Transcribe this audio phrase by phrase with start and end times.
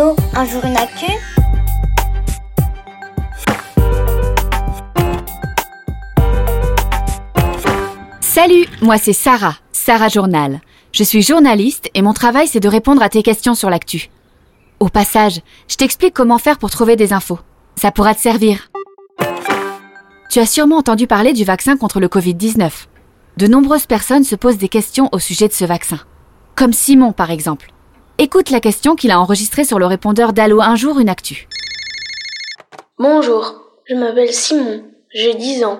[0.00, 1.06] Un jour une actu
[8.20, 10.60] Salut, moi c'est Sarah, Sarah Journal.
[10.92, 14.08] Je suis journaliste et mon travail c'est de répondre à tes questions sur l'actu.
[14.78, 17.40] Au passage, je t'explique comment faire pour trouver des infos.
[17.74, 18.70] Ça pourra te servir.
[20.30, 22.70] Tu as sûrement entendu parler du vaccin contre le Covid-19.
[23.36, 25.98] De nombreuses personnes se posent des questions au sujet de ce vaccin.
[26.54, 27.72] Comme Simon par exemple.
[28.20, 31.46] Écoute la question qu'il a enregistrée sur le répondeur d'Allo un jour une actu.
[32.98, 33.54] Bonjour,
[33.88, 34.82] je m'appelle Simon,
[35.14, 35.78] j'ai 10 ans.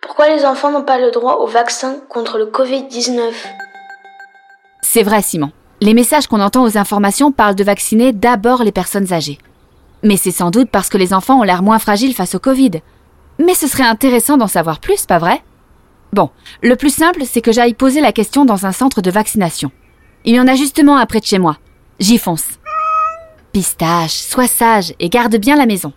[0.00, 3.32] Pourquoi les enfants n'ont pas le droit au vaccin contre le Covid-19
[4.82, 5.50] C'est vrai Simon.
[5.80, 9.38] Les messages qu'on entend aux informations parlent de vacciner d'abord les personnes âgées.
[10.04, 12.82] Mais c'est sans doute parce que les enfants ont l'air moins fragiles face au Covid.
[13.40, 15.42] Mais ce serait intéressant d'en savoir plus, pas vrai?
[16.12, 16.30] Bon,
[16.62, 19.72] le plus simple, c'est que j'aille poser la question dans un centre de vaccination.
[20.24, 21.56] Il y en a justement un près de chez moi.
[22.00, 22.46] J'y fonce.
[23.52, 25.92] Pistache, sois sage et garde bien la maison.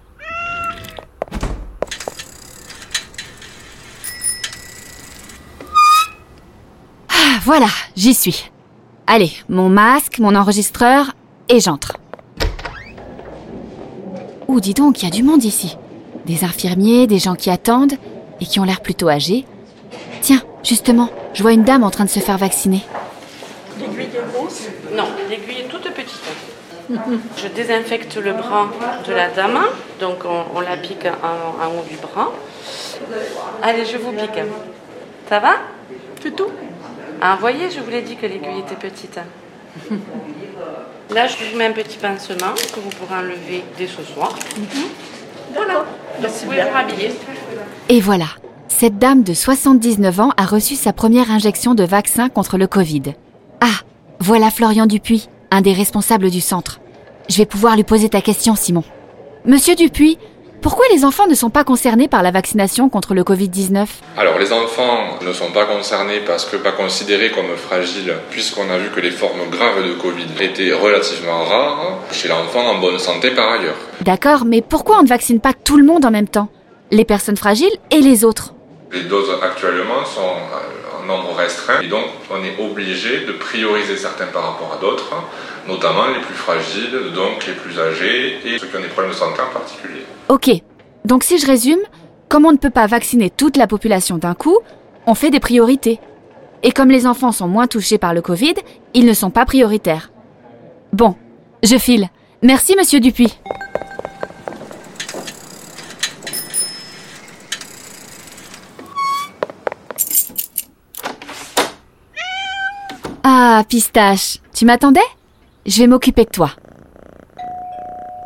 [7.09, 8.51] Ah, voilà, j'y suis.
[9.07, 11.13] Allez, mon masque, mon enregistreur,
[11.47, 11.97] et j'entre.
[14.49, 15.77] Ouh, dis donc, il y a du monde ici?
[16.25, 17.95] Des infirmiers, des gens qui attendent,
[18.41, 19.45] et qui ont l'air plutôt âgés.
[20.21, 22.81] Tiens, justement, je vois une dame en train de se faire vacciner.
[23.79, 25.05] L'aiguille est grosse Non,
[25.93, 26.21] petite.
[27.37, 28.67] Je désinfecte le bras
[29.07, 29.59] de la dame,
[29.99, 32.31] donc on, on la pique en, en haut du bras.
[33.61, 34.39] Allez, je vous pique.
[35.29, 35.53] Ça va?
[36.21, 36.49] C'est tout?
[37.21, 39.17] Ah, voyez, je vous l'ai dit que l'aiguille était petite.
[41.09, 44.35] Là, je vous mets un petit pansement que vous pourrez enlever dès ce soir.
[45.53, 45.85] Voilà,
[46.21, 47.11] donc vous pouvez vous rhabiller.
[47.89, 48.25] Et voilà,
[48.67, 53.13] cette dame de 79 ans a reçu sa première injection de vaccin contre le Covid.
[53.61, 53.67] Ah,
[54.19, 56.79] voilà Florian Dupuis, un des responsables du centre.
[57.29, 58.83] Je vais pouvoir lui poser ta question, Simon.
[59.45, 60.17] Monsieur Dupuis,
[60.63, 63.85] pourquoi les enfants ne sont pas concernés par la vaccination contre le Covid-19
[64.17, 68.77] Alors les enfants ne sont pas concernés parce que pas considérés comme fragiles puisqu'on a
[68.79, 73.31] vu que les formes graves de Covid étaient relativement rares chez l'enfant en bonne santé
[73.31, 73.75] par ailleurs.
[74.01, 76.49] D'accord, mais pourquoi on ne vaccine pas tout le monde en même temps?
[76.89, 78.53] Les personnes fragiles et les autres?
[78.91, 84.27] Les doses actuellement sont euh, nombre restreint et donc on est obligé de prioriser certains
[84.27, 85.13] par rapport à d'autres,
[85.67, 89.17] notamment les plus fragiles, donc les plus âgés et ceux qui ont des problèmes de
[89.17, 90.05] santé en particulier.
[90.29, 90.49] Ok,
[91.05, 91.79] donc si je résume,
[92.29, 94.57] comme on ne peut pas vacciner toute la population d'un coup,
[95.05, 95.99] on fait des priorités.
[96.63, 98.55] Et comme les enfants sont moins touchés par le Covid,
[98.93, 100.11] ils ne sont pas prioritaires.
[100.93, 101.15] Bon,
[101.61, 102.09] je file.
[102.41, 103.37] Merci, monsieur Dupuis.
[113.55, 114.99] Ah, pistache, tu m'attendais?
[115.67, 116.49] Je vais m'occuper de toi.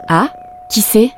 [0.08, 0.30] Ah,
[0.72, 1.12] qui c'est?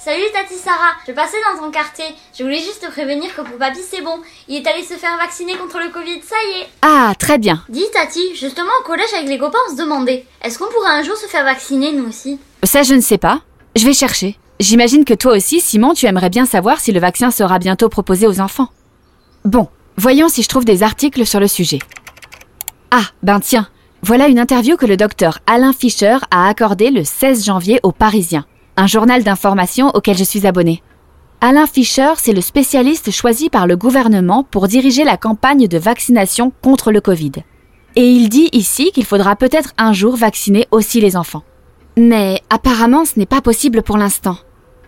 [0.00, 2.06] Salut Tati Sarah, je passais dans ton quartier.
[2.36, 4.18] Je voulais juste te prévenir que pour papy c'est bon.
[4.48, 6.68] Il est allé se faire vacciner contre le Covid, ça y est.
[6.82, 7.62] Ah, très bien.
[7.68, 11.04] Dis Tati, justement au collège avec les copains on se demandait, est-ce qu'on pourrait un
[11.04, 12.40] jour se faire vacciner nous aussi?
[12.64, 13.42] Ça, je ne sais pas.
[13.76, 14.36] Je vais chercher.
[14.58, 18.26] J'imagine que toi aussi, Simon, tu aimerais bien savoir si le vaccin sera bientôt proposé
[18.26, 18.70] aux enfants.
[19.44, 21.78] Bon, voyons si je trouve des articles sur le sujet.
[22.94, 23.68] Ah, ben tiens,
[24.02, 28.44] voilà une interview que le docteur Alain Fischer a accordée le 16 janvier au Parisien,
[28.76, 30.82] un journal d'information auquel je suis abonné.
[31.40, 36.52] Alain Fischer, c'est le spécialiste choisi par le gouvernement pour diriger la campagne de vaccination
[36.60, 37.32] contre le Covid.
[37.96, 41.44] Et il dit ici qu'il faudra peut-être un jour vacciner aussi les enfants.
[41.96, 44.36] Mais apparemment, ce n'est pas possible pour l'instant.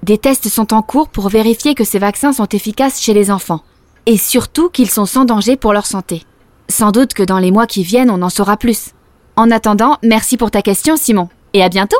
[0.03, 3.62] Des tests sont en cours pour vérifier que ces vaccins sont efficaces chez les enfants,
[4.04, 6.25] et surtout qu'ils sont sans danger pour leur santé.
[6.77, 8.95] Sans doute que dans les mois qui viennent, on en saura plus.
[9.37, 11.99] En attendant, merci pour ta question, Simon, et à bientôt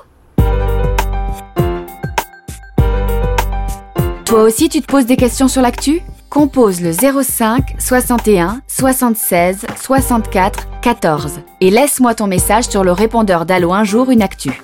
[4.25, 6.03] Toi aussi, tu te poses des questions sur l'actu?
[6.29, 13.73] Compose le 05 61 76 64 14 et laisse-moi ton message sur le répondeur d'Allo
[13.73, 14.61] un jour une actu.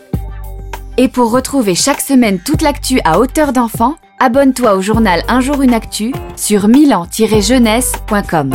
[0.97, 5.63] Et pour retrouver chaque semaine toute l'actu à hauteur d'enfant, abonne-toi au journal Un jour
[5.63, 8.51] une actu sur milan-jeunesse.com.